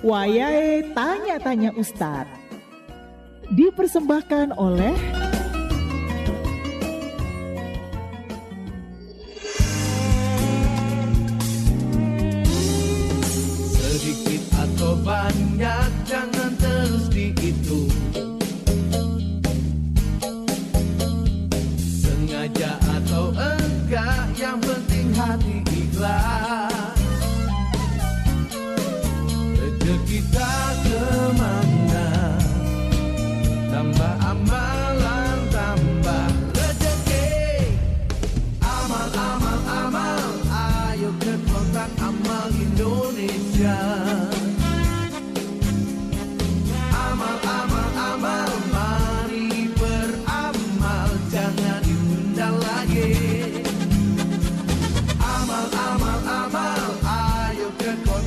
[0.00, 2.32] Wayahe Tanya-Tanya Ustadz.
[3.52, 4.96] Dipersembahkan oleh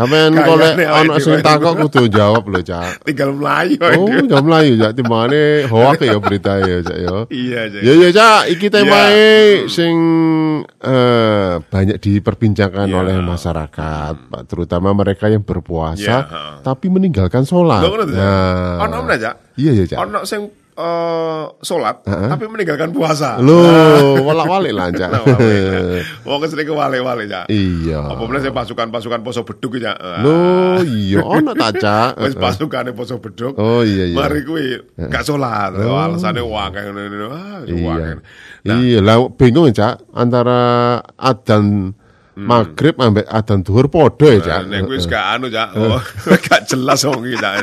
[0.00, 3.04] Kolek awake ono sing takok kudu jawab lho, Cak.
[3.04, 3.76] Tinggal melayu.
[3.80, 7.16] Oh, jam melayu Cak timbangane hoak ya berita ya, Cak ya.
[7.28, 7.80] Iya, Cak.
[7.84, 9.68] Ya ya Cak, iki temae Ya.
[9.68, 9.94] sing
[10.80, 12.96] eh, banyak diperbincangkan Ya.
[12.96, 16.42] oleh masyarakat, Pak, terutama mereka yang berpuasa Ya, ha.
[16.60, 17.84] tapi meninggalkan sholat.
[17.84, 19.34] Nah, Ono mana, Cak?
[19.54, 19.98] Iya ya Cak.
[20.02, 20.42] Ono sing
[20.80, 23.36] eh, sholat tapi meninggalkan puasa.
[23.38, 25.10] Loh, walak-walik lah Cak.
[25.12, 25.22] Nah,
[26.24, 27.46] Wong sering kewale-wale, Cak.
[27.52, 28.00] Iya.
[28.00, 29.92] Apa meneh sing pasukan-pasukan poso beduk ya.
[30.24, 32.16] Loh, iya ono ta Cak.
[32.24, 33.54] Wis pasukane poso beduk.
[33.60, 34.16] Oh, iya, iya.
[34.16, 35.76] Mari kuwi gak salat.
[35.76, 35.96] Oh.
[36.00, 37.26] Alasane wakeh ngono-ngono.
[37.28, 37.84] Ah, Iya.
[37.84, 38.14] wakeh.
[38.60, 40.60] Iya, lah bingung ya, Cak, antara
[41.16, 41.92] adzan
[42.36, 44.70] maghrib ambek adzan duhur podo ya, Cak.
[44.70, 45.68] Nek kuwi wis gak anu, Cak.
[45.74, 45.98] Oh,
[46.46, 47.54] gak jelas wong iki, Cak.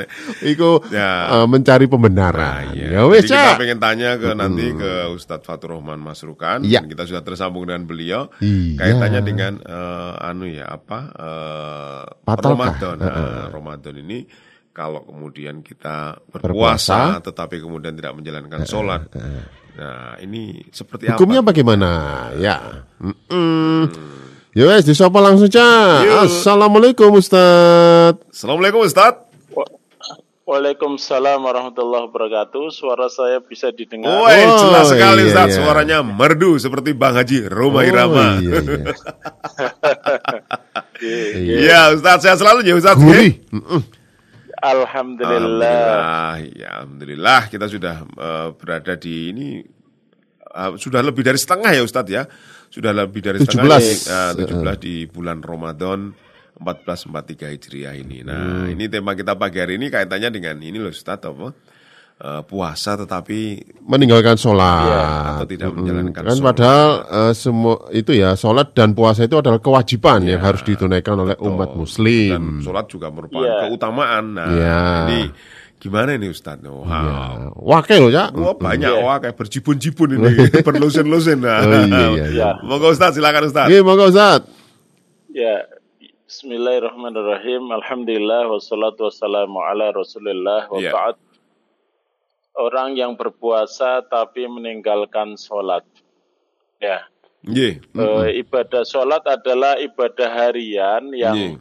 [0.44, 1.40] Iku Ya.
[1.40, 2.64] eh, mencari Nah, pembenaran.
[2.76, 3.00] iya.
[3.00, 3.60] Ya wis, Jadi kita Cak.
[3.60, 6.62] pengen tanya ke nanti ke Ustadz Fatur Rahman Masrukan.
[6.62, 8.28] Dan Kita sudah tersambung dengan beliau.
[8.38, 8.76] Iya.
[8.78, 12.04] Kaitannya dengan eh, anu ya apa eh?
[12.28, 12.96] Ramadan.
[12.98, 14.28] Nah, Ramadan ini
[14.70, 19.10] kalau kemudian kita berpuasa, tetapi kemudian tidak menjalankan sholat.
[19.74, 21.50] Nah, ini seperti Hukumnya apa?
[21.50, 21.90] bagaimana?
[22.38, 22.86] Ya.
[22.98, 23.82] Mm-mm.
[24.58, 26.26] Ya wes, disapa langsung, Cak.
[26.26, 28.18] Assalamualaikum, Ustaz.
[28.26, 29.30] Assalamualaikum Ustadz.
[29.54, 29.70] Wa-
[30.48, 32.66] Waalaikumsalam warahmatullahi wabarakatuh.
[32.72, 34.10] Suara saya bisa didengar.
[34.10, 35.54] Woi, Oh, jelas iya, sekali Ustadz.
[35.54, 35.58] iya.
[35.62, 38.42] Suaranya merdu seperti Bang Haji Roma Irama.
[38.42, 38.94] iya, iya.
[41.62, 42.26] Iya, Ustadz.
[42.26, 42.98] Saya selalu ya Ustadz.
[42.98, 43.38] Gurih.
[43.38, 43.54] ya.
[43.54, 43.82] Mm-mm.
[44.58, 45.70] Alhamdulillah.
[45.70, 49.48] Alhamdulillah, ya Alhamdulillah kita sudah eh, berada di ini
[50.42, 52.26] eh, sudah lebih dari setengah ya Ustadz ya,
[52.78, 53.50] sudah lebih dari 17.
[53.50, 56.14] setengah di, eh, 17 di bulan Ramadan
[56.58, 58.22] 1443 Hijriah ini.
[58.22, 58.74] Nah Hmm.
[58.74, 61.50] ini tema kita pagi hari ini kaitannya dengan ini loh Ustadz apa
[62.18, 64.90] Eh, puasa tetapi Meninggalkan sholat.
[64.90, 65.06] Iya,
[65.38, 66.46] atau tidak menjalankan Kan sholat.
[66.50, 70.50] padahal eh, semua itu ya, sholat dan puasa itu adalah kewajiban yang Iya.
[70.50, 72.42] harus ditunaikan oleh umat dan muslim.
[72.66, 73.70] sholat juga merupakan Iya.
[73.70, 74.26] keutamaan.
[74.34, 74.82] Nah Iya.
[75.06, 75.22] ini
[75.78, 76.66] gimana ini Ustadz?
[76.66, 76.86] Wow.
[76.86, 77.50] Ya.
[77.54, 78.30] Wakil loh, Cak.
[78.34, 79.02] Wah banyak Iya.
[79.02, 80.30] wah kayak berjibun-jibun ini
[80.68, 81.62] berlosen-losen nah.
[81.62, 82.50] Oh, iya, iya, iya.
[82.62, 83.70] Monggo Ustaz silakan Ustaz.
[83.70, 84.42] Iya, monggo Ustaz.
[85.30, 85.66] Ya.
[86.28, 87.72] Bismillahirrahmanirrahim.
[87.72, 90.92] Alhamdulillah wassalatu wassalamu ala Rasulillah wa Iya.
[90.92, 91.16] ba'd.
[92.54, 95.86] Orang yang berpuasa tapi meninggalkan sholat.
[96.78, 97.06] Ya.
[97.46, 97.80] Nggih.
[97.80, 101.54] Eh, ibadah sholat adalah ibadah harian yang Nggih.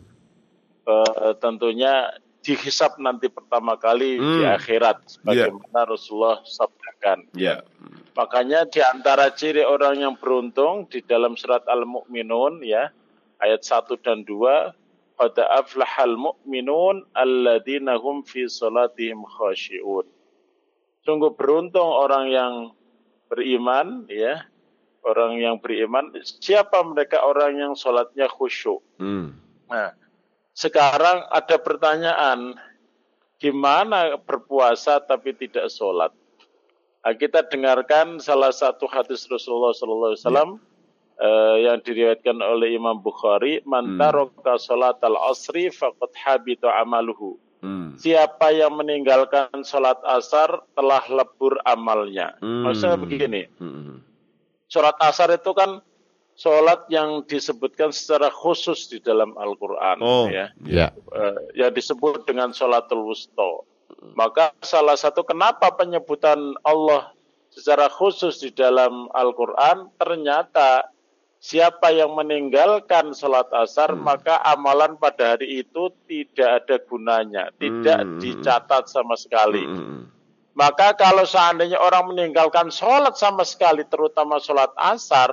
[0.89, 2.11] eh, tentunya
[2.47, 4.55] dihisap nanti pertama kali di Hmm.
[4.55, 7.27] akhirat sebagaimana Rasulullah sabdakan.
[7.35, 7.67] Ya.
[8.15, 12.95] Makanya di antara ciri orang yang beruntung di dalam surat Al-Mu'minun ya
[13.43, 14.71] ayat 1 dan 2
[15.17, 20.05] Qad aflahal mu'minun alladzina hum fi salatihim khashi'un.
[21.09, 22.53] Sungguh beruntung orang yang
[23.33, 24.45] beriman ya.
[25.07, 28.83] Orang yang beriman siapa mereka orang yang sholatnya khusyuk.
[29.01, 29.39] Hmm.
[29.73, 29.97] Nah,
[30.57, 32.57] sekarang ada pertanyaan,
[33.37, 36.17] gimana berpuasa tapi tidak sholat?
[37.05, 40.51] Nah, kita dengarkan salah satu hadis Rasulullah Sallallahu Alaihi Wasallam
[41.21, 47.95] eh, yang diriwayatkan oleh Imam Bukhari, "Man taraka sholat al asri faqad habita amaluhu." Hmm.
[48.01, 52.37] Siapa yang meninggalkan sholat asar telah lebur amalnya.
[52.41, 52.65] Hmm.
[52.65, 54.01] Maksudnya begini, Hmm.
[54.73, 55.85] sholat asar itu kan
[56.37, 59.97] sholat yang disebutkan secara khusus di dalam Al-Quran.
[60.05, 60.53] Oh, ya.
[60.63, 60.93] Ya.
[60.93, 63.65] Eh, yang disebut dengan sholatul wusta.
[64.13, 67.17] Maka salah satu kenapa penyebutan Allah
[67.49, 70.93] secara khusus di dalam Al-Quran ternyata
[71.41, 78.21] siapa yang meninggalkan sholat asar maka amalan pada hari itu tidak ada gunanya, tidak Hmm.
[78.21, 79.65] dicatat sama sekali.
[79.65, 80.13] Hmm.
[80.57, 85.29] Maka kalau seandainya orang meninggalkan sholat sama sekali, terutama sholat asar,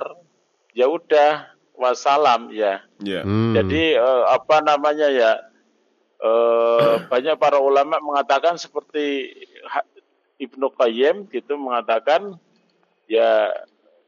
[0.74, 1.48] ya udah
[1.78, 2.82] wassalam ya.
[3.00, 3.22] Ya.
[3.22, 3.54] Hmm.
[3.54, 5.32] Jadi eh, apa namanya ya?
[6.20, 9.32] eh, banyak para ulama mengatakan seperti
[10.42, 12.36] Ibnu Qayyim gitu mengatakan
[13.06, 13.54] ya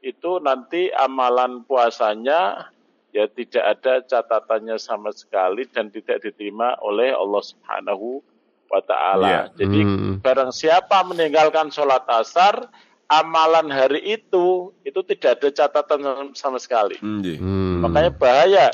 [0.02, 2.70] itu nanti amalan puasanya
[3.14, 8.20] ya tidak ada catatannya sama sekali dan tidak diterima oleh Allah Subhanahu
[8.68, 9.26] wa taala.
[9.26, 9.42] Ya.
[9.56, 10.14] Jadi Hmm.
[10.20, 12.68] barang siapa meninggalkan sholat asar,
[13.06, 16.96] amalan hari itu itu tidak ada catatan sama- sama sekali.
[16.98, 17.82] Hmm.
[17.82, 18.66] Makanya bahaya.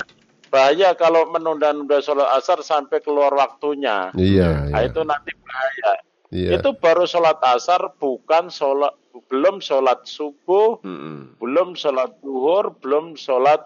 [0.49, 4.12] Bahaya kalau menunda-nunda sholat asar sampai keluar waktunya.
[4.12, 4.88] Iya, Nah, iya.
[4.88, 5.93] itu nanti bahaya.
[6.29, 6.50] Iya.
[6.61, 8.93] Itu baru sholat asar, bukan sholat,
[9.29, 11.37] belum sholat subuh, Hmm.
[11.40, 13.64] belum sholat duhur, belum sholat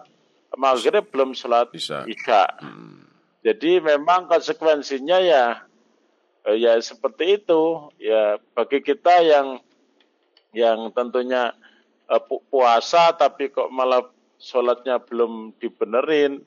[0.55, 2.07] maghrib, belum sholat Isya.
[2.63, 3.03] Hmm.
[3.43, 5.63] Jadi memang konsekuensinya ya
[6.49, 7.91] ya seperti itu.
[7.99, 9.59] Ya bagi kita yang
[10.57, 11.53] yang tentunya
[12.25, 14.01] pu- puasa tapi kok malah
[14.37, 16.41] sholatnya belum dibenerin,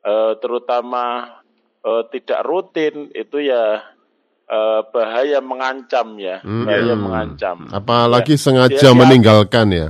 [0.00, 1.36] eh, terutama
[1.80, 3.84] eh, tidak rutin itu ya
[4.46, 7.04] eh, bahaya mengancam ya, bahaya Hmm.
[7.06, 7.56] mengancam.
[7.70, 8.40] Apalagi Ya.
[8.40, 9.88] sengaja Dia- dia- meninggalkan ya.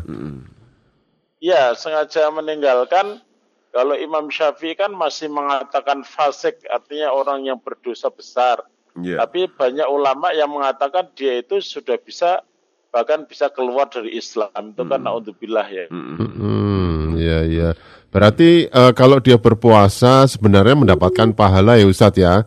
[1.41, 3.25] Ya, sengaja meninggalkan.
[3.71, 8.61] Kalau Imam Syafi'i kan masih mengatakan fasik, artinya orang yang berdosa besar.
[8.99, 9.23] Ya.
[9.23, 12.43] Tapi banyak ulama yang mengatakan dia itu sudah bisa
[12.91, 14.75] bahkan bisa keluar dari Islam.
[14.75, 15.87] Itu kan naudzubillah ya.
[15.89, 16.15] Hmm.
[16.19, 17.71] Hmm, iya iya.
[18.11, 22.43] Berarti eh, kalau dia berpuasa sebenarnya mendapatkan pahala ya Ustadz ya.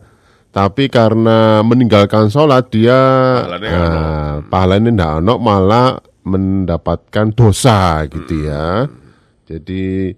[0.54, 2.94] Tapi karena meninggalkan sholat dia
[3.42, 8.86] Pahalanya eh, pahalanya ono malah mendapatkan dosa gitu ya.
[9.50, 10.14] Jadi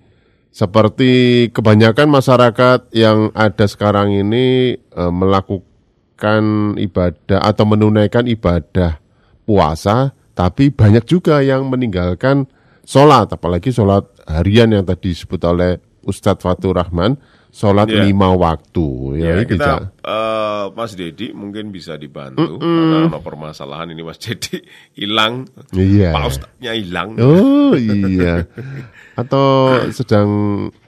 [0.52, 9.00] seperti kebanyakan masyarakat yang ada sekarang ini eh, melakukan ibadah atau menunaikan ibadah
[9.46, 12.44] puasa, tapi banyak juga yang meninggalkan
[12.84, 17.16] sholat, apalagi sholat harian yang tadi disebut oleh Ustadz Fatur Rahman,
[17.56, 18.04] sholat Iya.
[18.04, 19.16] lima waktu.
[19.16, 19.72] Ya, Ya, kita
[20.04, 24.60] eh, Mas Dedi mungkin bisa dibantu karena ada permasalahan ini Mas Dedi
[24.92, 26.12] hilang, Iya.
[26.12, 27.16] Pak Ustadznya hilang.
[27.16, 28.44] Oh iya.
[29.20, 30.28] Atau sedang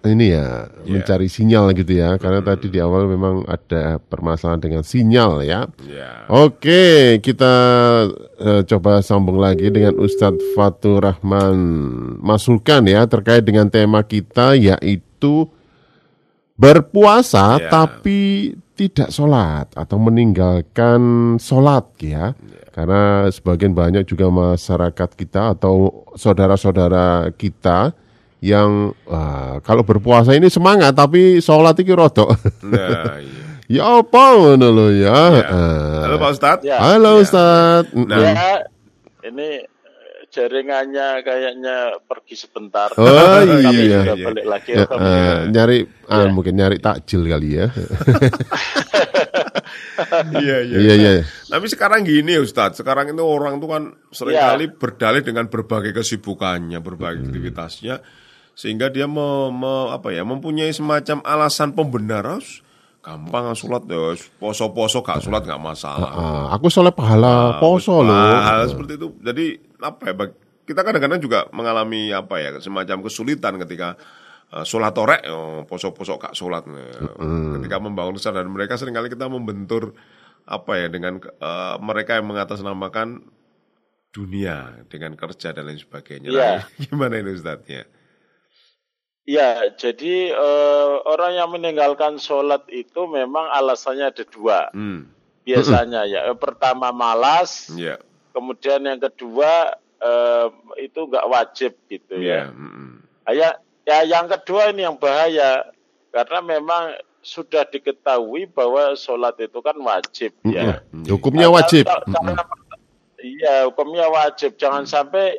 [0.04, 5.40] ini ya mencari sinyal gitu ya, karena tadi di awal memang ada permasalahan dengan sinyal
[5.40, 5.64] ya.
[5.88, 6.28] Ya.
[6.28, 7.54] Oke, kita
[8.36, 11.56] eh, coba sambung lagi dengan Ustadz Fatur Rahman
[12.20, 15.48] Masulkan ya terkait dengan tema kita yaitu
[16.58, 17.70] berpuasa Ya.
[17.70, 21.00] tapi tidak sholat atau meninggalkan
[21.38, 22.34] sholat ya.
[22.74, 27.90] Karena sebagian banyak juga masyarakat kita atau saudara-saudara kita
[28.38, 32.30] yang wah, kalau berpuasa ini semangat tapi sholat itu rodok.
[32.62, 33.82] Nah, iya.
[33.82, 35.18] ya apa ngono lho ya.
[35.34, 35.42] Ya.
[35.50, 35.98] Ah.
[36.06, 36.62] Halo Pak Ustadz.
[36.66, 36.76] Ya.
[36.78, 37.22] Halo Ya.
[37.26, 37.90] Ustadz.
[37.98, 38.18] Nah.
[38.22, 38.54] Ya,
[39.26, 39.48] ini
[40.28, 42.92] jaringannya kayaknya pergi sebentar.
[42.94, 44.00] Oh, Kami iya.
[44.04, 44.26] sudah Iya.
[44.26, 44.70] balik lagi.
[44.70, 45.32] Ya, Alhamdulillah.
[45.34, 46.28] eh, nyari ah, Ya.
[46.28, 47.66] mungkin nyari takjil kali ya.
[50.32, 50.76] Iya, iya.
[50.78, 51.12] Iya iya.
[51.44, 56.78] Tapi sekarang gini Ustadz, sekarang itu orang tuh kan sering kali berdalih dengan berbagai kesibukannya,
[56.78, 58.00] berbagai aktivitasnya,
[58.54, 62.40] sehingga dia me, me- apa ya, mempunyai semacam alasan pembenaran.
[63.08, 66.12] Gampang sholat ya, poso-poso gak sholat gak masalah.
[66.12, 68.12] Ah, aku soalnya pahala poso loh.
[68.12, 69.08] Hal seperti itu.
[69.24, 70.14] Jadi apa ya?
[70.68, 73.96] Kita kadang-kadang juga mengalami apa ya semacam kesulitan ketika
[74.52, 76.68] uh, sholat torek, oh, poso-poso gak sholat.
[76.68, 77.16] Nah,
[77.56, 79.96] Ketika membangun kesadaran mereka sering kali kita membentur
[80.44, 83.24] apa ya dengan uh, mereka yang mengatasnamakan
[84.12, 86.28] dunia dengan kerja dan lain sebagainya.
[86.28, 86.48] Iya.
[86.60, 87.88] Nah, gimana ini Ustadznya?
[89.28, 94.72] Ya, jadi eh, orang yang meninggalkan sholat itu memang alasannya ada dua.
[94.72, 95.04] Hmm,
[95.44, 98.00] Biasanya ya, pertama malas, ya,
[98.32, 100.46] kemudian yang kedua eh,
[100.80, 102.56] itu nggak wajib gitu ya, ya.
[102.56, 102.92] mm,
[103.28, 103.48] Ah, Ya,
[103.84, 105.68] ya yang kedua ini yang bahaya
[106.08, 110.80] karena memang sudah diketahui bahwa sholat itu kan wajib ya.
[110.88, 111.04] Mm-mm.
[111.04, 111.84] Hukumnya Nah, wajib.
[113.18, 114.54] Iya, hukumnya wajib.
[114.56, 115.36] Jangan sampai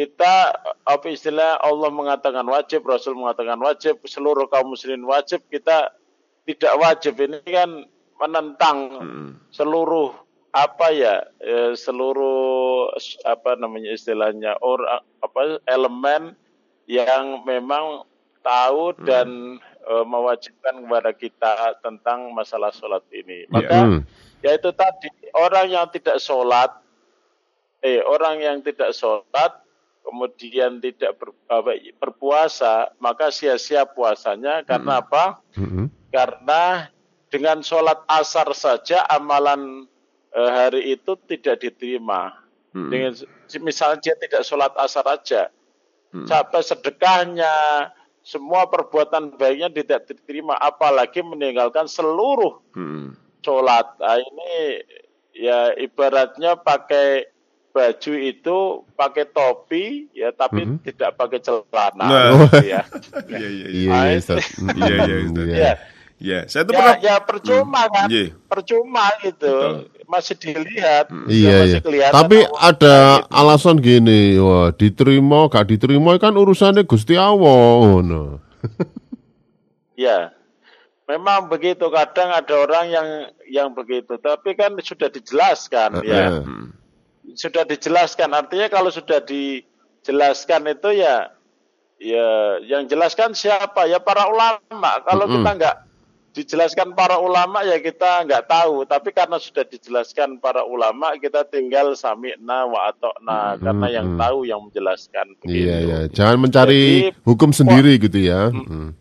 [0.00, 0.56] kita
[0.88, 5.92] apa istilah Allah mengatakan wajib, Rasul mengatakan wajib, seluruh kaum muslimin wajib, kita
[6.48, 7.20] tidak wajib.
[7.20, 7.84] Ini kan
[8.16, 8.76] menentang
[9.52, 10.16] seluruh
[10.56, 12.88] apa ya, eh, seluruh
[13.28, 14.80] apa namanya istilahnya or
[15.20, 16.32] apa elemen
[16.88, 18.08] yang memang
[18.40, 21.52] tahu dan eh, mewajibkan kepada kita
[21.84, 23.44] tentang masalah sholat ini.
[23.52, 24.00] Maka Hmm.
[24.40, 26.72] yaitu tadi orang yang tidak sholat
[27.84, 29.60] eh orang yang tidak sholat
[30.04, 34.64] kemudian tidak ber, apa, berpuasa maka sia-sia puasanya.
[34.66, 35.40] Karena apa?
[35.56, 35.86] Mm-mm.
[36.10, 36.90] karena
[37.30, 39.86] dengan sholat asar saja amalan
[40.34, 42.34] eh, hari itu tidak diterima.
[42.70, 43.18] Dengan
[43.62, 45.50] misalnya dia tidak sholat asar aja.
[46.10, 47.50] Sampai sedekahnya
[48.22, 50.58] semua perbuatan baiknya tidak diterima.
[50.58, 53.14] Apalagi meninggalkan seluruh Hmm.
[53.42, 53.86] sholat.
[53.98, 54.82] Nah, ini
[55.34, 57.30] ya ibaratnya pakai
[57.70, 58.58] baju itu
[58.92, 62.30] pakai topi ya tapi tidak pakai celana Nah.
[62.50, 62.82] gitu ya.
[63.30, 63.68] Iya, Iya, iya, iya.
[63.70, 64.44] iya, Ah, Ustaz.
[64.58, 65.16] Iya, iya.
[65.22, 65.56] Iya.
[65.56, 65.72] Ya,
[66.20, 68.36] Ya, saya tuh ya, pernah ya percuma kan, Iya.
[68.44, 71.80] percuma gitu, masih dilihat, Iya, masih iya.
[71.80, 73.32] kelihatan Tapi ada gitu.
[73.32, 77.40] alasan gini, wah diterima, gak diterima kan urusannya Gusti Allah.
[77.80, 78.36] ngono.
[79.96, 80.32] Ya,
[81.04, 81.88] memang begitu.
[81.88, 83.08] Kadang ada orang yang
[83.48, 86.40] yang begitu, tapi kan sudah dijelaskan, ya.
[87.34, 88.30] Sudah dijelaskan.
[88.32, 91.32] Artinya kalau sudah dijelaskan itu ya,
[91.98, 92.28] ya
[92.62, 93.90] yang jelaskan siapa?
[93.90, 94.92] Ya para ulama.
[95.02, 95.76] Kalau kita nggak
[96.30, 98.86] dijelaskan para ulama ya kita nggak tahu.
[98.86, 103.58] Tapi karena sudah dijelaskan para ulama, kita tinggal sami'na wa atokna.
[103.58, 105.34] Karena yang tahu yang menjelaskan.
[105.42, 105.58] Iya, begitu.
[105.66, 105.98] iya.
[106.12, 108.54] Jangan mencari Jadi, hukum sendiri gitu ya.
[108.54, 108.99] Mm.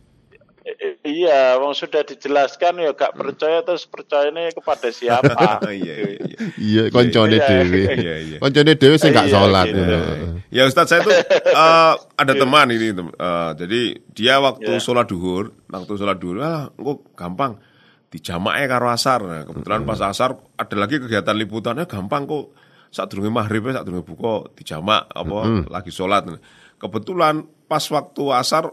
[1.04, 5.60] Iya, wong sudah dijelaskan ya gak percaya terus percaya ini kepada siapa?
[5.68, 6.38] Iya, iya, iya.
[6.56, 7.82] Iya, koncone Iya, dhewe.
[8.00, 8.38] iya, iya.
[8.40, 9.68] Koncone dhewe sing gak Iya, salat.
[9.76, 10.00] ngono.
[10.48, 11.12] Ya Ustadz saya tuh
[11.60, 13.82] eh, ada teman ini, eh, jadi
[14.16, 14.80] dia waktu Ya.
[14.80, 17.60] sholat duhur, waktu sholat duhur, ah, engko gampang
[18.08, 19.20] dijamaknya karo asar.
[19.22, 22.56] Nah, kebetulan pas asar ada lagi kegiatan liputannya gampang kok.
[22.90, 26.24] Saat durunge maghrib, saat durunge buka dijamak apa lagi sholat.
[26.26, 26.40] Nah,
[26.80, 28.72] Kebetulan pas waktu asar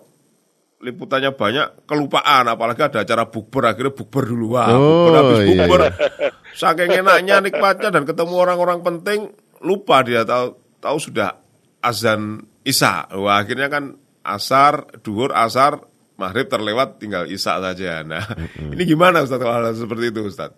[0.80, 2.46] liputannya banyak kelupaan.
[2.50, 5.80] Apalagi ada acara bukber akhirnya bukber dulu wah Oh, bukber habis iya, bukber.
[5.80, 5.90] iya.
[6.60, 9.32] saking enaknya nikmatnya dan ketemu orang-orang penting
[9.64, 10.22] lupa dia.
[10.24, 11.36] Tahu tahu sudah
[11.80, 13.08] azan isya.
[13.16, 15.80] Wah akhirnya kan asar duhur asar
[16.16, 18.00] maghrib terlewat tinggal isya saja.
[18.02, 18.24] Nah
[18.58, 20.52] ini gimana Ustaz kalau hal seperti itu Ustaz?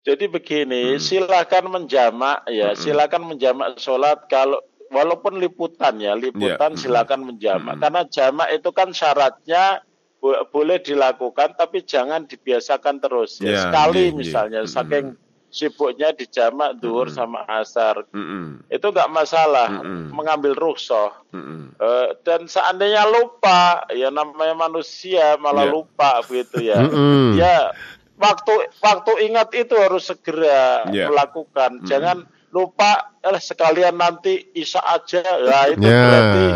[0.00, 6.78] Jadi begini, silakan menjamak ya, silakan menjamak sholat kalau walaupun liputan ya, liputan Iya.
[6.78, 7.78] silakan menjamak.
[7.78, 9.80] Karena jamak itu kan syaratnya
[10.18, 13.48] bo- boleh dilakukan tapi jangan dibiasakan terus ya.
[13.48, 14.18] Iya, Sekali iya, iya.
[14.18, 15.06] misalnya saking
[15.50, 18.06] sibuknya dijamak duhur sama asar.
[18.10, 18.66] Mm-mm.
[18.66, 20.14] Itu nggak masalah Mm-mm.
[20.14, 21.10] mengambil rukhsah.
[21.30, 21.74] Mm-mm.
[21.74, 25.72] Eh, dan seandainya lupa, ya namanya manusia malah Iya.
[25.72, 26.78] lupa begitu ya.
[27.34, 27.74] Ya
[28.14, 31.10] waktu waktu ingat itu harus segera Iya.
[31.10, 31.82] melakukan.
[31.82, 35.22] Jangan lupa eh, sekalian nanti isa aja.
[35.22, 36.02] Ya itu Ya.
[36.02, 36.46] berarti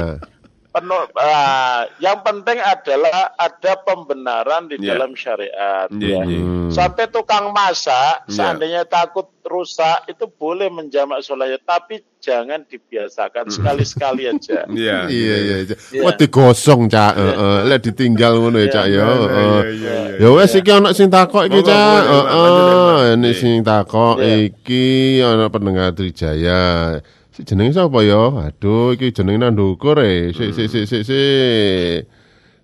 [0.75, 1.07] penuh.
[1.15, 4.91] ah, yang penting adalah ada pembenaran di Iya.
[4.91, 5.87] dalam syariat.
[5.89, 6.23] Iya, ya.
[6.27, 6.43] iya.
[6.69, 8.35] Sampai tukang masak, Iya.
[8.35, 14.67] seandainya takut rusak, itu boleh menjamak sholatnya, tapi jangan dibiasakan sekali-sekali aja.
[14.75, 15.07] Iya.
[15.07, 15.57] Iya, iya.
[15.63, 16.03] Iya.
[16.03, 17.13] Wah digosong, Cak.
[17.15, 17.59] Heeh.
[17.65, 18.99] Lek ditinggal ngono ya, Cak ya.
[18.99, 19.31] Iya, Heeh.
[19.31, 20.19] iya, iya, iya.
[20.19, 22.03] Ya wes iki ana sing takok iki, Cak.
[22.03, 23.15] Heeh.
[23.15, 23.39] Ini Iya.
[23.39, 24.51] sing takok Iya.
[24.51, 24.85] iki
[25.23, 26.99] ana pendengar Trijaya.
[27.35, 28.31] Si jenenge sapa ya?
[28.47, 30.31] Aduh, iki jenenge nandukur e.
[30.31, 32.07] Sik sik sik sik sik.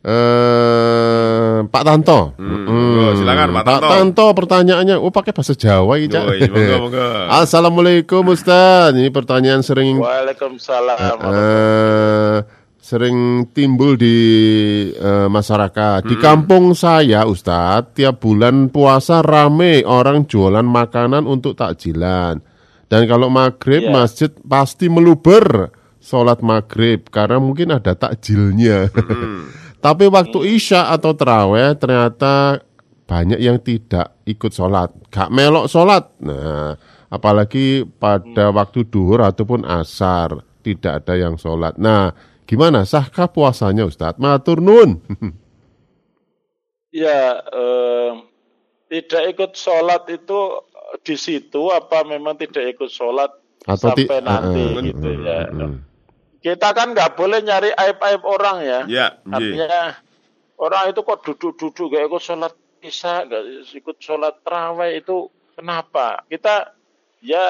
[0.00, 2.38] Eh, Pak Tanto.
[2.38, 3.88] Hmm, monggo, silakan, Pak Tanto.
[3.90, 6.22] Tanto pertanyaannya, oh pakai bahasa Jawa ya, Cak.
[6.24, 6.78] Oh, iya.
[7.42, 8.94] Assalamualaikum Ustaz.
[8.94, 11.18] Ini pertanyaan sering Waalaikumsalam.
[11.20, 12.36] eh,
[12.78, 14.16] sering timbul di
[14.94, 16.06] eh, masyarakat.
[16.06, 16.08] Hmm.
[16.08, 22.40] Di kampung saya, Ustadz, tiap bulan puasa rame orang jualan makanan untuk takjilan.
[22.90, 23.94] Dan kalau maghrib Iya.
[23.94, 25.70] masjid pasti meluber
[26.02, 28.90] sholat maghrib karena mungkin ada takjilnya.
[29.84, 32.60] Tapi waktu isya atau terawih ternyata
[33.06, 36.10] banyak yang tidak ikut sholat, gak melok sholat.
[36.20, 36.74] Nah,
[37.08, 41.78] apalagi pada waktu duhur ataupun asar tidak ada yang sholat.
[41.80, 42.12] Nah,
[42.44, 44.18] gimana sahkah puasanya Ustadz?
[44.18, 44.98] Matur nun.
[46.90, 48.10] Ya, eh,
[48.90, 50.58] tidak ikut sholat itu
[51.00, 53.30] di situ apa memang tidak ikut sholat
[53.68, 55.38] Atau ti- sampai nanti eh, eh, gitu eh, ya.
[55.46, 55.72] eh, eh.
[56.40, 58.80] Kita kan nggak boleh nyari aib-aib orang ya.
[58.88, 59.28] Ya, iya.
[59.28, 59.80] Artinya
[60.56, 63.42] orang itu kok duduk-duduk gak ikut sholat isya, gak
[63.76, 66.24] ikut sholat terawih itu kenapa?
[66.32, 66.72] Kita
[67.20, 67.44] ya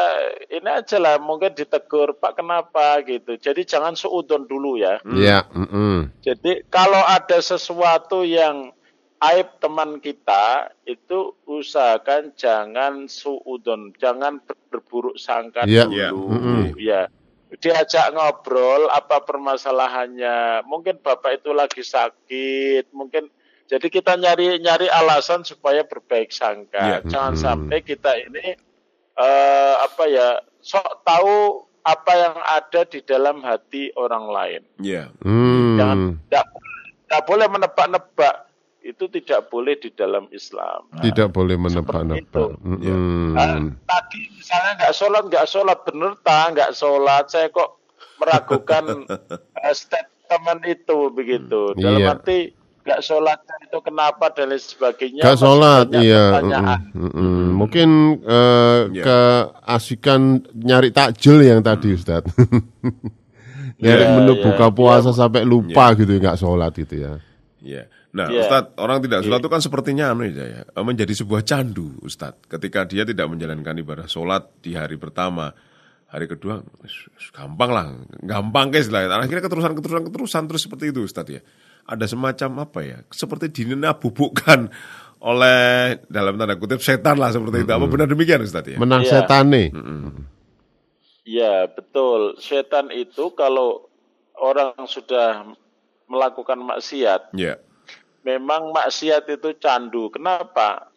[0.51, 3.39] ini aja lah mungkin ditegur Pak kenapa gitu.
[3.39, 4.99] Jadi jangan seudon dulu ya.
[5.07, 6.11] Iya, mm-mm.
[6.27, 8.75] Jadi kalau ada sesuatu yang
[9.21, 15.87] aib teman kita itu usahakan jangan suudon, jangan ber- berburuk sangka Iya.
[15.89, 16.09] Iya.
[16.11, 16.33] dulu.
[16.33, 16.63] Mm-mm.
[16.81, 17.07] Ya.
[17.51, 20.65] Diajak ngobrol apa permasalahannya.
[20.65, 23.29] Mungkin Bapak itu lagi sakit, mungkin
[23.67, 26.81] jadi kita nyari nyari alasan supaya berbaik sangka.
[26.81, 26.99] Iya.
[27.05, 27.45] Jangan Mm-mm.
[27.45, 28.55] sampai kita ini
[29.15, 34.63] eh, apa ya sok tahu apa yang ada di dalam hati orang lain.
[34.79, 35.11] Iya.
[35.25, 35.77] Hmm.
[35.77, 38.50] Jangan tidak boleh menebak-nebak.
[38.81, 40.89] Itu tidak boleh di dalam Islam.
[40.89, 41.63] Nah, Tidak boleh itu.
[41.63, 42.51] menebak-nebak.
[42.59, 43.37] Mm-mm.
[43.37, 47.25] ah, tadi misalnya nggak sholat, nggak sholat bener ta, nggak sholat.
[47.29, 47.77] Saya kok
[48.17, 49.05] meragukan
[49.61, 51.77] eh, statement itu begitu.
[51.77, 52.09] Dalam Iya.
[52.11, 52.39] arti
[52.81, 55.23] nggak sholat itu kenapa dan lain sebagainya.
[55.23, 56.25] Gak Masih sholat, iya.
[56.33, 56.81] pertanyaan.
[56.91, 57.45] Mm-mm, mm-mm.
[57.53, 57.89] Mungkin
[58.25, 59.03] eh, Iya.
[59.05, 60.21] keasikan
[60.57, 62.25] nyari takjil yang tadi Ustaz.
[63.81, 64.43] nyari Iya, menu iya.
[64.43, 67.13] buka puasa Iya, sampai lupa gitu nggak sholat gitu ya.
[67.61, 67.85] Iya.
[68.11, 68.43] Nah, Iya.
[68.43, 72.51] Ustadz, orang tidak sholat itu kan sepertinya anu ya, ya, menjadi sebuah candu, Ustadz.
[72.51, 75.55] Ketika dia tidak menjalankan ibadah sholat di hari pertama,
[76.11, 76.59] hari kedua,
[77.31, 77.87] gampang lah,
[78.27, 79.07] gampang guys lah.
[79.07, 81.43] Akhirnya keterusan, keterusan, keterusan terus seperti itu, Ustadz ya.
[81.87, 84.59] Ada semacam apa ya, seperti dinabubukkan
[85.23, 87.71] oleh dalam tanda kutip setan lah seperti itu.
[87.71, 88.79] Apa benar demikian, Ustadz ya?
[88.83, 89.23] Menang Iya.
[89.23, 89.71] setane.
[91.23, 92.41] Ya betul.
[92.43, 93.87] Setan itu kalau
[94.35, 95.47] orang sudah
[96.11, 97.61] melakukan maksiat, Iya.
[98.25, 100.13] Memang maksiat itu candu.
[100.13, 100.91] Kenapa?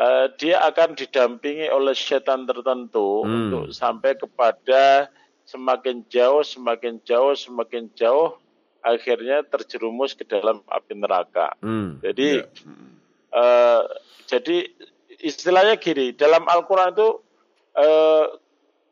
[0.00, 5.10] Eh, dia akan didampingi oleh setan tertentu untuk sampai kepada
[5.44, 8.38] semakin jauh, semakin jauh, semakin jauh,
[8.86, 11.52] akhirnya terjerumus ke dalam api neraka.
[11.60, 11.98] Hmm.
[12.00, 12.46] Jadi, Iya.
[13.34, 13.82] eh,
[14.30, 14.56] jadi
[15.20, 17.10] istilahnya gini, dalam Al-Quran itu
[17.70, 18.26] eh,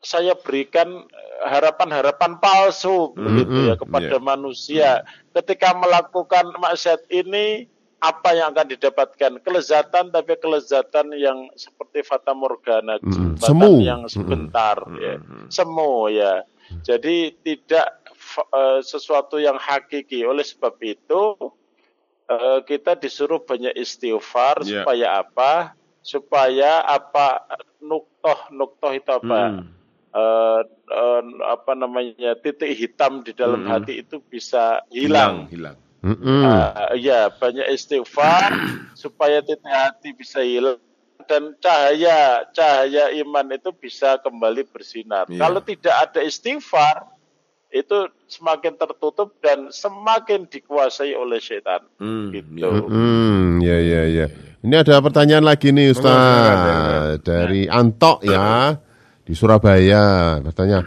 [0.02, 1.02] saya berikan
[1.40, 4.22] harapan-harapan palsu begitu ya kepada Iya.
[4.22, 4.90] manusia.
[5.30, 9.32] Ketika melakukan maksiat ini, apa yang akan didapatkan?
[9.40, 13.72] Kelezatan, tapi kelezatan yang seperti fata morgana, Mm, kesempatan semu.
[13.80, 15.18] yang sebentar, ya.
[15.48, 16.42] semu ya.
[16.80, 20.20] Jadi tidak eh, sesuatu yang hakiki.
[20.20, 21.22] Oleh sebab itu
[22.26, 24.84] eh, kita disuruh banyak istighfar Iya.
[24.84, 25.52] supaya apa?
[26.00, 27.46] Supaya apa?
[27.80, 29.38] Nuktoh, nuktoh itu apa?
[29.54, 29.64] Hmm.
[30.08, 35.44] Eh, eh, apa namanya titik hitam di dalam hati itu bisa hilang.
[35.52, 35.76] hilang.
[36.00, 36.46] Mm-mm.
[36.48, 38.56] Ah, ya banyak istighfar
[39.02, 40.80] supaya titik hati bisa hilang
[41.28, 45.28] dan cahaya cahaya iman itu bisa kembali bersinar.
[45.28, 45.44] Iya.
[45.44, 47.04] Kalau tidak ada istighfar
[47.68, 51.84] itu semakin tertutup dan semakin dikuasai oleh setan.
[52.00, 52.64] Hmm, Gitu.
[52.64, 54.26] Hmm, ya ya ya.
[54.64, 58.87] Ini ada pertanyaan lagi nih Ustaz dari Antok ya
[59.28, 60.40] di Surabaya.
[60.40, 60.80] Bertanya,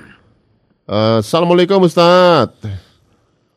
[0.90, 2.50] "Eh, Assalamualaikum Ustaz.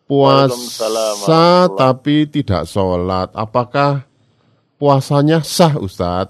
[0.04, 3.32] Puasa tapi tidak sholat.
[3.32, 4.04] Apakah
[4.76, 6.28] puasanya sah Ustaz?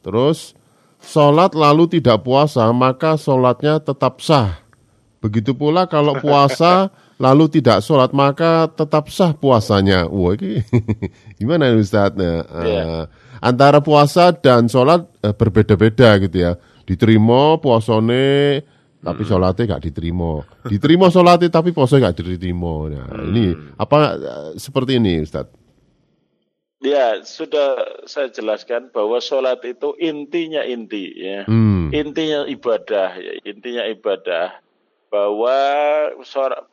[0.00, 0.54] Terus
[1.02, 4.62] sholat lalu tidak puasa maka sholatnya tetap sah.
[5.18, 10.06] Begitu pula kalau puasa lalu tidak sholat maka tetap sah puasanya.
[10.06, 10.62] Wah ini
[11.42, 12.14] gimana Ustaz?
[12.14, 13.10] Nah, eh, Iya.
[13.42, 16.52] antara puasa dan sholat eh, berbeda-beda gitu ya.
[16.86, 18.62] Diterima puasone
[19.02, 20.42] tapi sholatnya gak diterima.
[20.66, 22.90] Diterima sholatnya tapi puasanya gak diterima.
[22.90, 25.46] Nah, ini apa eh, seperti ini Ustaz?
[26.82, 31.42] Ya sudah saya jelaskan bahwa sholat itu intinya inti ya.
[31.48, 31.88] Hmm.
[31.94, 34.58] intinya ibadah ya intinya ibadah
[35.08, 35.56] bahwa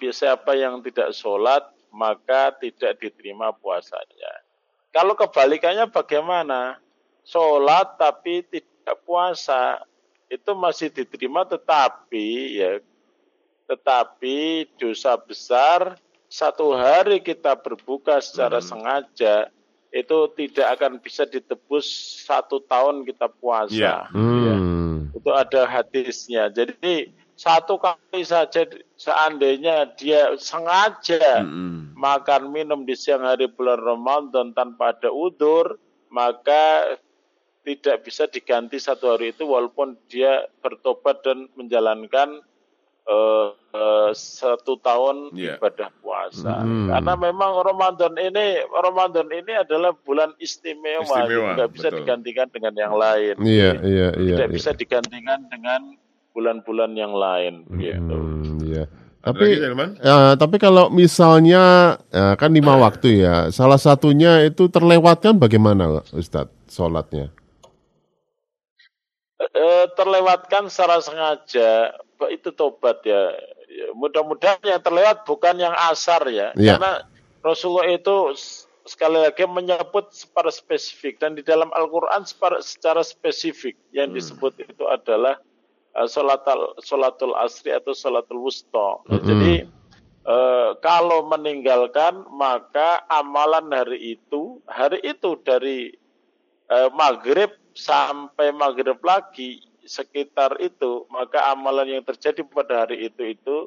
[0.01, 4.43] biasa apa yang tidak sholat maka tidak diterima puasanya
[4.89, 6.81] kalau kebalikannya bagaimana
[7.21, 9.85] sholat tapi tidak puasa
[10.33, 12.81] itu masih diterima tetapi ya
[13.69, 15.95] tetapi dosa besar
[16.27, 19.53] satu hari kita berbuka secara sengaja
[19.93, 21.85] itu tidak akan bisa ditebus
[22.25, 23.69] satu tahun kita puasa.
[23.77, 25.13] Ya Hmm.
[25.13, 26.49] itu ada hadisnya.
[26.49, 28.65] Jadi satu kali saja
[28.97, 31.93] seandainya dia sengaja Hmm.
[31.93, 35.77] makan minum di siang hari bulan Ramadan tanpa ada udur,
[36.09, 36.97] maka
[37.63, 42.43] tidak bisa diganti satu hari itu walaupun dia bertobat dan menjalankan
[43.03, 45.59] eh, eh, satu tahun Iya.
[45.59, 46.63] ibadah puasa.
[46.63, 46.87] Hmm.
[46.91, 51.97] Karena memang Ramadan ini Ramadan ini adalah bulan istimewa, Istimewa, nggak bisa betul.
[52.03, 54.35] digantikan dengan yang lain Iya, iya, iya.
[54.39, 54.55] tidak iya.
[54.55, 55.81] bisa digantikan dengan
[56.31, 58.15] bulan-bulan yang lain gitu.
[58.15, 58.83] Hmm, iya.
[59.23, 65.39] Tapi lagi, ya, tapi kalau misalnya ya, kan lima waktu ya, salah satunya itu terlewatkan
[65.39, 67.31] bagaimana Ustadz sholatnya?
[69.53, 71.93] Eh, terlewatkan secara sengaja
[72.33, 73.37] itu tobat ya.
[73.69, 76.77] Ya, Mudah-mudahan yang terlewat bukan yang asar ya, Iya.
[76.77, 77.05] karena
[77.45, 78.33] Rasulullah itu
[78.89, 84.89] sekali lagi menyebut secara spesifik dan di dalam Al-Quran secara, secara spesifik yang disebut itu
[84.89, 85.37] adalah
[85.97, 89.05] uh, sholatul, sholatul asri atau sholatul wusta.
[89.07, 89.63] Jadi
[90.23, 95.93] eh, kalau meninggalkan maka amalan hari itu hari itu dari
[96.65, 103.57] eh, maghrib sampai maghrib lagi sekitar itu maka amalan yang terjadi pada hari itu itu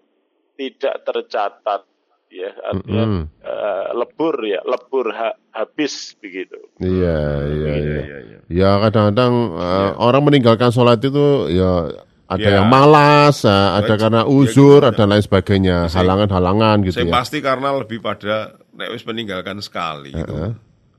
[0.54, 1.84] tidak tercatat
[2.26, 3.22] ya artinya Mm-mm.
[3.38, 7.74] eh, lebur ya lebur ha- habis begitu Iya, iya, iya.
[7.76, 8.38] iya, iya.
[8.46, 11.90] Ya kadang-kadang uh, orang meninggalkan sholat itu ya
[12.26, 12.58] ada Ya.
[12.58, 14.00] yang malas, uh, ada Baik.
[14.02, 14.90] karena Ya, uzur, gitu.
[14.90, 17.14] ada lain sebagainya, halangan-halangan gitu Saya ya.
[17.14, 20.34] pasti karena lebih pada nek wis meninggalkan sekali itu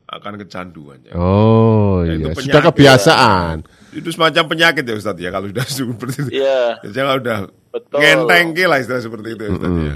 [0.07, 1.15] akan kecanduan ya.
[1.15, 1.86] Oh
[2.17, 2.69] Ya, iya, itu sudah penyakit.
[2.73, 3.55] kebiasaan.
[3.89, 6.31] Itu semacam penyakit ya Ustadz ya kalau sudah seperti itu.
[6.35, 6.61] Iya.
[6.85, 7.37] Jangan udah
[7.69, 7.97] Betul.
[7.97, 9.95] ngentengke lah istilah seperti itu ya Ustadz ya.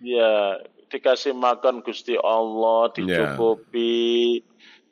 [0.00, 0.32] ya
[0.86, 2.94] dikasih makan Gusti Allah Ya.
[2.94, 4.44] dicukupi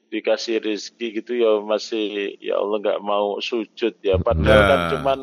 [0.09, 4.67] dikasih rezeki gitu ya masih ya Allah nggak mau sujud ya padahal Nah.
[4.67, 5.19] kan cuman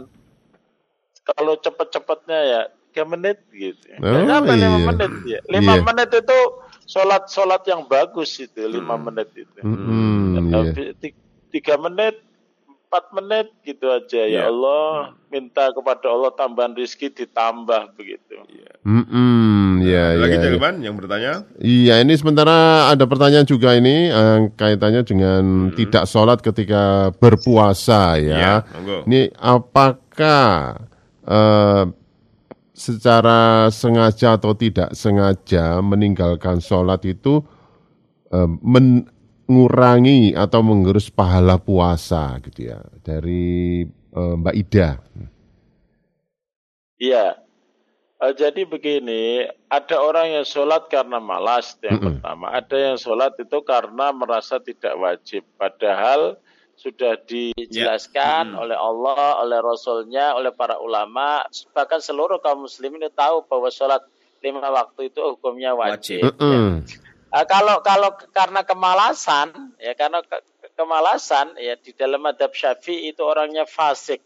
[1.28, 4.88] kalau cepet-cepetnya ya tiga menit gitu Oh, Kenapa lima iya.
[4.88, 5.84] menit ya lima Iya.
[5.84, 6.40] menit itu
[6.86, 10.72] sholat sholat yang bagus itu lima menit itu Mm-mm, iya.
[10.72, 11.18] Tapi ti-
[11.50, 12.18] tiga menit
[12.90, 14.34] empat menit gitu aja Iya.
[14.34, 18.34] ya Allah minta kepada Allah tambahan rezeki ditambah begitu
[18.82, 20.46] Mm-mm, ya, Ada Lagi ya, ya.
[20.50, 21.46] Delman yang bertanya?
[21.56, 22.58] Iya, ini sementara
[22.90, 28.54] ada pertanyaan juga ini eh, kaitannya dengan tidak sholat ketika berpuasa Iya, ya.
[28.74, 29.06] monggo.
[29.06, 30.82] Ini apakah
[31.22, 31.84] eh,
[32.72, 37.44] secara sengaja atau tidak sengaja meninggalkan sholat itu
[38.30, 38.50] eh,
[39.50, 44.90] mengurangi atau menggerus pahala puasa gitu ya dari eh, Mbak Ida.
[47.02, 47.42] Iya.
[48.20, 52.20] Eh, jadi begini, ada orang yang sholat karena malas yang Mm-mm.
[52.20, 52.52] pertama.
[52.54, 55.42] Ada yang sholat itu karena merasa tidak wajib.
[55.56, 56.38] Padahal
[56.76, 61.44] sudah dijelaskan oleh Allah, oleh Rasulnya, oleh para ulama,
[61.76, 64.04] bahkan seluruh kaum muslimin tahu bahwa sholat
[64.40, 66.24] lima waktu itu hukumnya wajib.
[66.24, 66.80] ya.
[67.30, 73.14] Ah, kalau kalau karena kemalasan, ya karena ke- ke- kemalasan, ya di dalam adab syafi'i
[73.14, 74.22] itu orangnya fasik.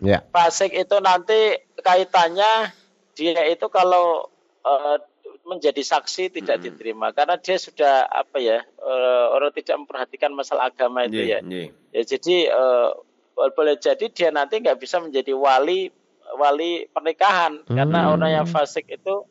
[0.00, 0.24] Ya.
[0.32, 2.72] fasik itu nanti kaitannya
[3.12, 4.32] dia itu kalau
[4.64, 4.96] eh,
[5.44, 7.12] menjadi saksi tidak diterima.
[7.12, 11.40] Karena dia sudah apa ya eh, orang tidak memperhatikan masalah agama itu ya.
[11.92, 12.90] Ya jadi eh,
[13.36, 15.92] boleh jadi dia nanti nggak bisa menjadi wali
[16.40, 17.68] wali pernikahan.
[17.68, 19.28] Karena orang yang fasik itu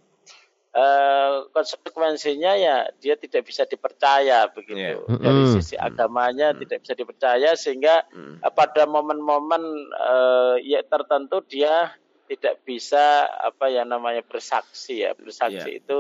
[0.74, 5.02] eh, konsekuensinya ya dia tidak bisa dipercaya begitu.
[5.02, 5.18] Iya.
[5.18, 11.94] dari sisi agamanya tidak bisa dipercaya sehingga eh, pada momen-momen eh, ya tertentu dia
[12.30, 15.18] tidak bisa apa ya namanya bersaksi ya.
[15.18, 15.98] Bersaksi itu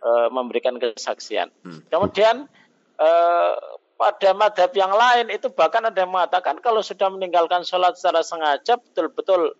[0.00, 1.52] eh, memberikan kesaksian.
[1.92, 2.48] Kemudian
[2.96, 3.54] eh,
[3.98, 8.78] pada madhab yang lain itu bahkan ada yang mengatakan kalau sudah meninggalkan sholat secara sengaja
[8.78, 9.58] betul-betul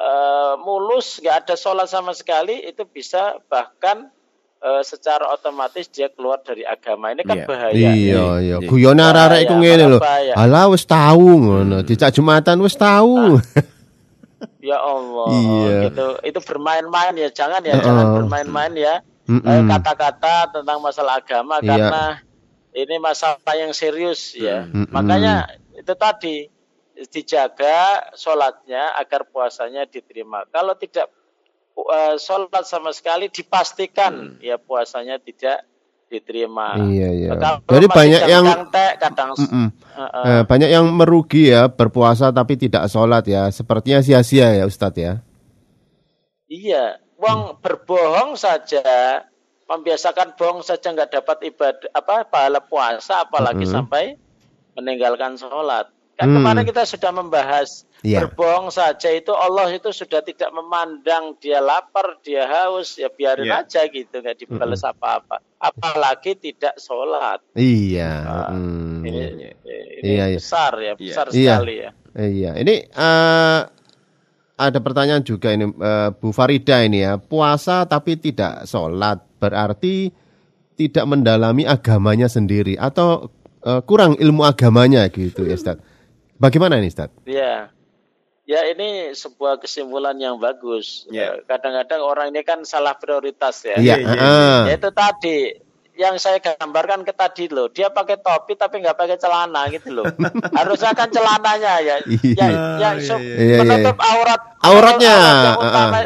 [0.00, 4.08] eh, mulus nggak ada sholat sama sekali itu bisa bahkan
[4.58, 7.46] eh, secara otomatis dia keluar dari agama ini kan Iya.
[7.46, 8.56] bahaya Iya, iya.
[8.60, 9.98] Guyon Bahaya, arek iku ngene lho.
[10.32, 11.80] Alah wis tahu ngono.
[11.80, 13.36] Dicak Jumatan wis tahu.
[14.60, 15.76] ya Allah Iya.
[15.88, 17.84] gitu itu bermain-main ya jangan ya Heeh.
[17.84, 18.94] jangan bermain-main ya
[19.30, 19.46] Mm-mm.
[19.46, 21.68] Eh, kata-kata tentang masalah agama Iya.
[21.70, 22.04] karena
[22.72, 24.90] ini masalah yang serius ya Mm-mm.
[24.90, 26.36] makanya itu tadi
[27.08, 31.08] dijaga sholatnya agar puasanya diterima kalau tidak
[31.78, 35.64] eh, sholat sama sekali dipastikan ya puasanya tidak
[36.10, 37.30] diterima Iya, iya.
[37.38, 39.66] Kalau Jadi banyak yang teh, kadang Mm-mm.
[39.94, 40.24] Heeh.
[40.26, 43.46] Eh, banyak yang merugi ya berpuasa tapi tidak sholat ya.
[43.54, 45.22] Sepertinya sia-sia ya Ustadz ya.
[46.50, 48.82] Iya, wong berbohong saja,
[49.70, 53.76] membiasakan bohong saja nggak dapat ibadah apa pahala puasa, apalagi Mm-mm.
[53.78, 54.18] sampai
[54.74, 55.94] meninggalkan sholat.
[56.20, 56.36] Kan Hmm.
[56.36, 58.28] kemarin kita sudah membahas Iya.
[58.28, 63.64] berbohong saja itu Allah itu sudah tidak memandang dia lapar, dia haus, ya biarin Iya.
[63.64, 65.40] aja gitu, nggak dibalas apa-apa.
[65.56, 67.40] Apalagi tidak sholat.
[67.56, 68.12] Iya.
[68.20, 69.00] Ah, hmm.
[69.00, 69.48] Ini, ini
[70.04, 70.36] Iya, iya.
[70.36, 71.56] besar ya, besar Iya.
[71.56, 71.90] sekali ya.
[72.12, 73.60] Iya, ini eh,
[74.60, 77.16] ada pertanyaan juga ini eh, Bu Farida ini ya.
[77.16, 80.12] Puasa tapi tidak sholat berarti
[80.76, 85.80] tidak mendalami agamanya sendiri atau eh, kurang ilmu agamanya gitu ya Ustaz.
[86.40, 87.12] Bagaimana ini Ustaz?
[87.28, 87.68] Ya,
[88.50, 91.06] Ya ini sebuah kesimpulan yang bagus.
[91.06, 91.38] Ya.
[91.46, 93.78] Kadang-kadang orang ini kan salah prioritas ya.
[93.78, 94.10] Iya, iya, iya.
[94.10, 94.60] heeh.
[94.66, 95.38] Ya itu tadi
[95.94, 97.70] yang saya gambarkan ke tadi loh.
[97.70, 100.02] Dia pakai topi tapi nggak pakai celana gitu loh.
[100.58, 101.96] Harusnya kan celananya ya.
[102.34, 103.58] Ya, ya so- Iya, iya.
[103.62, 104.40] menutup aurat.
[104.66, 105.98] Auratnya, aurat yang utama.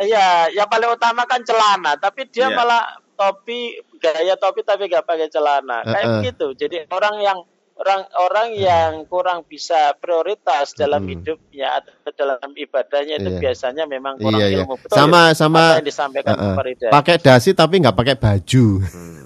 [0.00, 0.26] Iya,
[0.56, 2.00] yang paling utama kan celana.
[2.00, 2.56] Tapi dia Iya.
[2.56, 5.84] malah topi gaya topi tapi nggak pakai celana.
[5.84, 6.14] Kayak Heeh.
[6.24, 6.46] begitu.
[6.56, 7.38] Jadi orang yang
[7.80, 13.40] orang-orang yang kurang bisa prioritas dalam hidupnya atau dalam ibadahnya itu Iya.
[13.40, 14.62] biasanya memang kurang Iya, iya.
[14.62, 14.76] ilmu.
[14.76, 16.54] Betul Sama sama yang disampaikan heeh.
[16.54, 16.88] Farida.
[16.92, 18.66] pakai dasi tapi nggak pakai baju.
[18.84, 19.18] Hmm,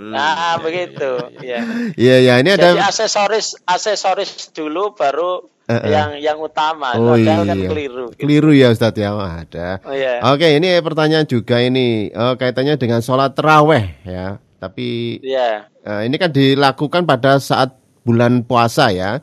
[0.00, 1.10] Nah, iya, begitu.
[1.44, 1.60] Ya.
[2.00, 6.96] Iya, iya, ini Jadi ada aksesoris aksesoris dulu baru yang yang utama.
[6.96, 7.68] Oh Padahal kan iya.
[7.68, 8.04] keliru.
[8.10, 8.18] gitu.
[8.18, 9.78] Keliru ya Ustadz ya, Oh, ada.
[9.84, 10.18] Oh, iya.
[10.26, 14.40] Oke, ini pertanyaan juga ini eh, kaitannya dengan sholat teraweh ya.
[14.56, 15.68] Tapi Iya.
[15.80, 19.20] eh, ini kan dilakukan pada saat bulan puasa ya.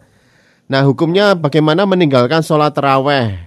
[0.68, 3.40] Nah, hukumnya bagaimana meninggalkan sholat teraweh?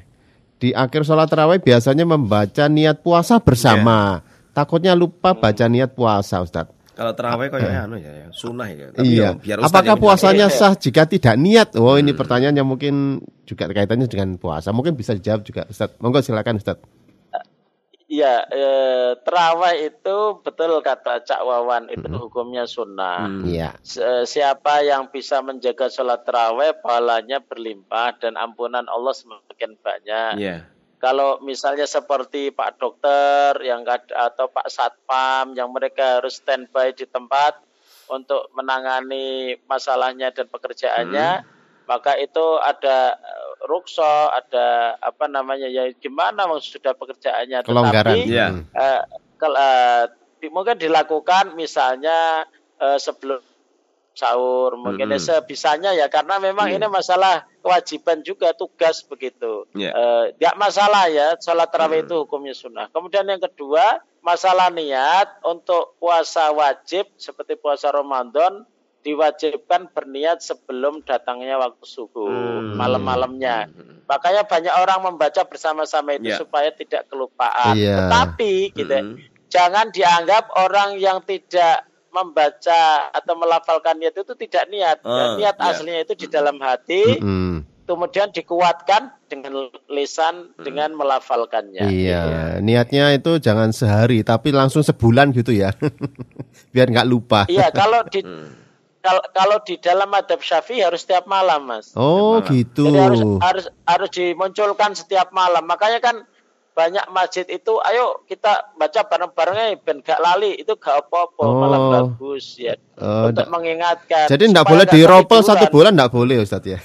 [0.60, 4.24] Di akhir sholat teraweh biasanya membaca niat puasa bersama.
[4.52, 6.72] Takutnya lupa baca niat puasa, Ustadz.
[7.00, 8.92] Kalau terawih kayaknya anu ya, sunnah ya.
[8.92, 9.28] Tapi Iya.
[9.32, 10.56] ya, biar Ustaz Apakah puasanya Iya.
[10.60, 11.72] sah jika tidak niat?
[11.80, 14.68] Oh, ini pertanyaan yang mungkin juga kaitannya dengan puasa.
[14.68, 15.96] Mungkin bisa dijawab juga, Ustadz.
[15.96, 16.84] Monggo silakan, Ustadz.
[18.20, 23.24] Iya, eh, terawih itu betul kata Cak Wawan itu hukumnya sunnah.
[23.48, 23.80] Iya.
[23.80, 30.33] Se- Siapa yang bisa menjaga sholat terawih, pahalanya berlimpah dan ampunan Allah semakin banyak.
[30.37, 30.68] Iya.
[31.00, 37.56] Kalau misalnya seperti Pak Dokter yang atau Pak Satpam yang mereka harus standby di tempat
[38.12, 41.40] untuk menangani masalahnya dan pekerjaannya,
[41.88, 48.16] maka itu ada eh, rukso, ada apa namanya ya gimana sudah pekerjaannya, Kelonggaran.
[48.16, 48.46] tetapi Iya.
[48.48, 48.62] Hmm.
[48.70, 49.02] eh,
[49.36, 50.02] kel- eh,
[50.38, 52.44] di- mungkin dilakukan misalnya
[52.76, 53.44] eh, sebelum
[54.10, 55.16] sahur mungkin Mm-mm.
[55.16, 59.90] ya sebisanya ya karena memang ini masalah kewajiban juga tugas begitu Iya.
[59.90, 65.96] Eh, tidak masalah ya sholat tarawih itu hukumnya sunnah kemudian yang kedua masalah niat untuk
[65.96, 68.66] puasa wajib seperti puasa Ramadan
[69.00, 72.76] diwajibkan berniat sebelum datangnya waktu subuh Hmm.
[72.76, 73.68] malam-malamnya
[74.04, 76.38] makanya banyak orang membaca bersama-sama itu Iya.
[76.38, 77.96] supaya tidak kelupaan Iya.
[77.96, 79.16] tetapi gitu ya, Mm.
[79.48, 84.98] jangan dianggap orang yang tidak membaca atau melafalkan niat itu tidak niat.
[84.98, 85.66] Ya, Ah, niat iya.
[85.70, 87.62] aslinya itu di dalam hati, Mm-mm.
[87.86, 91.86] kemudian dikuatkan dengan lisan dengan melafalkannya.
[91.86, 92.22] Iya,
[92.58, 95.70] niatnya itu jangan sehari, tapi langsung sebulan gitu ya,
[96.74, 97.46] biar nggak lupa.
[97.46, 98.26] Iya, kalau di
[99.00, 101.92] kalau, kalau di dalam madhab syafi'i harus setiap malam, mas.
[101.94, 102.84] Oh gitu.
[102.84, 105.64] Jadi harus harus harus dimunculkan setiap malam.
[105.64, 106.16] Makanya kan
[106.70, 111.90] banyak masjid itu, ayo kita baca bareng-bareng ben gak lali itu gak apa-apa, malah Oh.
[111.90, 114.26] bagus ya Oh, untuk ndak- mengingatkan.
[114.26, 116.80] Jadi supaya boleh diropel satu bulan nggak boleh Ustadz ya.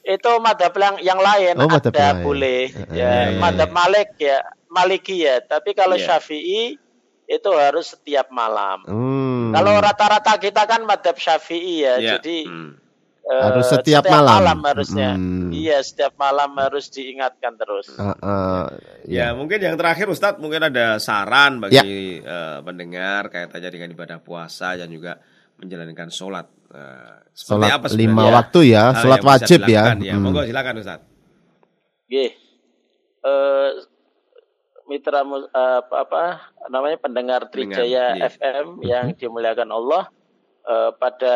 [0.00, 2.24] itu madhab yang, yang lain Oh, madhab ada yang lain.
[2.24, 3.36] boleh Eh, ya eh.
[3.36, 6.16] madhab Malik ya Maliki ya tapi kalau Iya.
[6.16, 6.80] Syafi'i
[7.28, 9.52] itu harus setiap malam Hmm.
[9.52, 12.10] kalau rata-rata kita kan madhab Syafi'i ya Iya.
[12.16, 12.70] jadi Hmm.
[13.22, 14.56] eh, Harus setiap malam.
[14.64, 15.52] harusnya Hmm.
[15.52, 18.64] iya setiap malam harus diingatkan terus Ah, ah,
[19.04, 19.36] Ya, ya.
[19.36, 21.84] mungkin yang terakhir Ustadz mungkin ada saran Ya.
[21.84, 25.20] bagi eh, pendengar kaitannya dengan ibadah puasa dan juga
[25.58, 26.48] menjalankan sholat.
[27.32, 29.82] Seperti Sholat apa lima sebenarnya waktu ya, hal sholat yang bisa wajib ya.
[29.96, 30.12] ya.
[30.12, 30.20] Hmm.
[30.20, 31.06] Monggo silakan Ustadz.
[32.06, 32.32] Gih.
[33.20, 33.68] Eh,
[34.88, 35.44] mitra eh,
[35.84, 36.22] apa, apa
[36.66, 38.26] namanya pendengar Pendengar, Trijaya iya.
[38.26, 40.08] FM yang dimuliakan Allah
[40.64, 41.34] eh, pada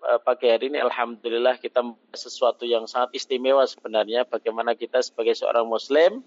[0.00, 1.82] eh, pagi hari ini alhamdulillah kita
[2.14, 6.22] sesuatu yang sangat istimewa sebenarnya bagaimana kita sebagai seorang muslim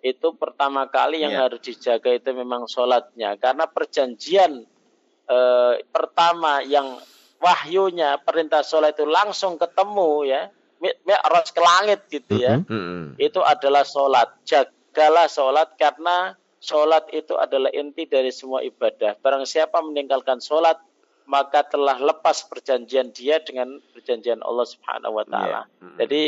[0.00, 1.42] itu pertama kali yang Iya.
[1.48, 4.68] harus dijaga itu memang sholatnya karena perjanjian
[5.26, 7.00] eh, pertama yang
[7.36, 10.42] wahyunya perintah sholat itu langsung ketemu ya
[10.76, 12.68] mi- mi'raj ke langit gitu ya Mhm.
[12.68, 13.06] Hmm.
[13.16, 14.28] itu adalah sholat.
[14.96, 19.20] Jagalah sholat karena sholat itu adalah inti dari semua ibadah.
[19.20, 20.80] Barang siapa meninggalkan sholat,
[21.28, 25.68] maka telah lepas perjanjian dia dengan perjanjian Allah Subhanahu wa taala.
[25.68, 25.84] Iya.
[25.84, 25.96] Mm.
[26.00, 26.22] Jadi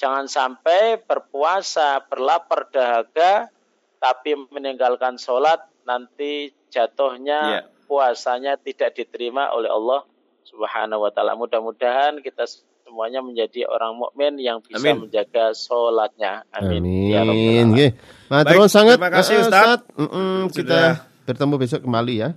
[0.00, 3.52] jangan sampai berpuasa, berlapar dahaga
[4.00, 7.60] tapi meninggalkan sholat nanti jatuhnya Iya.
[7.84, 10.08] puasanya tidak diterima oleh Allah
[10.48, 11.36] Subhanahu wa taala.
[11.36, 12.48] Mudah-mudahan kita
[12.96, 15.04] semuanya menjadi orang mukmin yang bisa Amin.
[15.04, 16.48] menjaga sholatnya.
[16.48, 17.12] Amin.
[17.12, 17.76] Ya Amin.
[17.76, 17.92] Nggih.
[18.32, 18.96] Matur Baik, sangat.
[18.96, 19.84] terima kasih, eh, Ustadz.
[20.00, 20.56] Mm-mm, Sudah.
[20.56, 20.80] kita
[21.28, 22.28] bertemu besok kembali ya.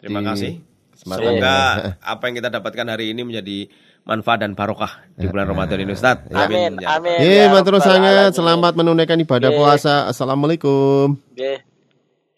[0.00, 0.52] Terima Di kasih.
[0.96, 1.56] kesempatan Semoga
[2.16, 3.68] apa yang kita dapatkan hari ini menjadi
[4.08, 6.32] manfaat dan barokah di bulan Ramadan ini Ustadz.
[6.32, 6.80] Amin.
[6.80, 6.96] ya.
[6.96, 7.18] Amin.
[7.20, 8.30] Nggih, Ya matur Rabbal sangat.
[8.32, 9.60] Selamat menunaikan ibadah Nggih.
[9.60, 10.08] puasa.
[10.08, 11.20] Assalamualaikum.
[11.36, 11.60] Nggih.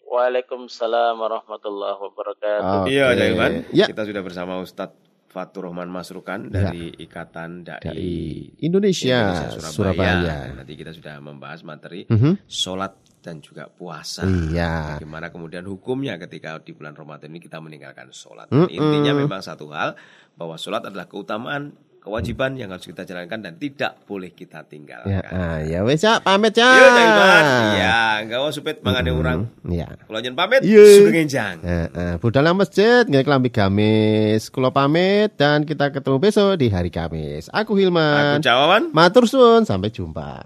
[0.03, 2.75] Waalaikumsalam warahmatullahi wabarakatuh.
[2.83, 2.91] Oke.
[2.91, 3.51] Iya, Jaiman.
[3.71, 3.87] Ya.
[3.87, 7.93] Kita sudah bersama Ustadz Fatur Rahman Masrukan dari Ikatan Dai, Ya.
[7.93, 10.49] Dai Indonesia, Surabaya.
[10.57, 12.49] Nanti kita sudah membahas materi Mhm.
[12.49, 14.25] sholat dan juga puasa.
[14.25, 14.97] Iya.
[14.97, 18.49] Bagaimana kemudian hukumnya ketika di bulan Ramadan ini kita meninggalkan sholat.
[18.49, 19.93] Dan Intinya memang satu hal
[20.33, 25.07] bahwa sholat adalah keutamaan, kewajiban yang harus kita jalankan dan tidak boleh kita tinggalkan.
[25.07, 26.67] Ya, ah, ya wes ya, pamit ya.
[26.67, 27.45] Yuk, Kang Iman.
[27.79, 29.39] Ya, enggak mau supet mangane orang.
[29.67, 29.87] Ya.
[30.03, 30.83] Kalau nyen pamit, Iya.
[30.99, 31.55] sugeng enjang.
[31.63, 34.51] Eh, eh, budal nang masjid nggak kelambi gamis.
[34.51, 37.47] Kulo pamit dan kita ketemu besok di hari Kamis.
[37.53, 38.41] Aku Aku Hilman.
[38.41, 38.89] jawaban.
[38.89, 40.41] Matur suwun, sampai jumpa.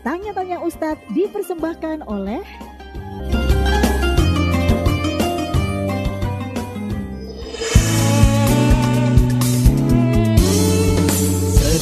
[0.00, 2.40] Tanya-tanya Ustadz dipersembahkan oleh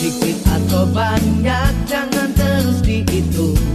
[0.06, 3.65] Sedikit atau banyak jangan terus dihitung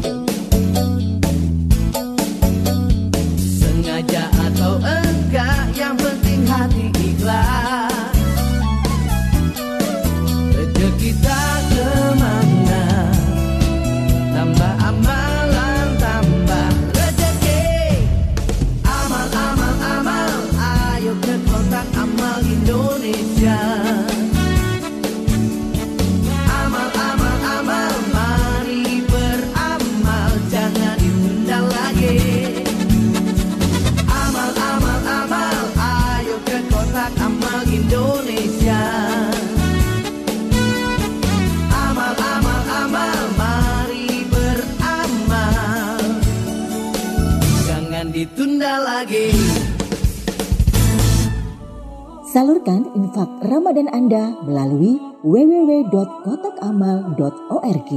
[54.12, 57.92] Anda melalui www.kotakamal.org.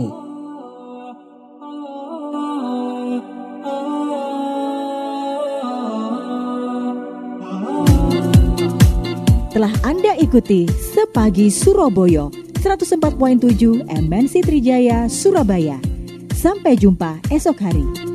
[9.50, 12.30] Telah Anda ikuti Sepagi Surabaya
[12.62, 15.82] 104.7 MNC Trijaya Surabaya.
[16.30, 18.13] Sampai jumpa esok hari.